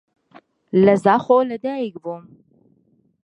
[0.83, 2.25] لە زاخۆ لەدایک بووم.